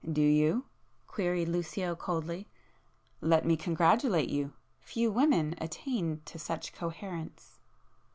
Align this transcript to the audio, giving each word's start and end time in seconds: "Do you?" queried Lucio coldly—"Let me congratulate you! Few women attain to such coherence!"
"Do 0.11 0.23
you?" 0.23 0.65
queried 1.05 1.49
Lucio 1.49 1.95
coldly—"Let 1.95 3.45
me 3.45 3.55
congratulate 3.55 4.29
you! 4.29 4.53
Few 4.79 5.11
women 5.11 5.53
attain 5.59 6.23
to 6.25 6.39
such 6.39 6.73
coherence!" 6.73 7.59